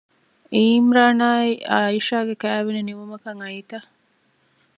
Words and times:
ޢީމްރާނާއި 0.55 1.51
ޢައިޝާގެ 1.71 2.35
ކައިވެނި 2.41 2.81
ނިމުމަކަށް 2.87 3.41
އައީތަ؟ 3.41 3.77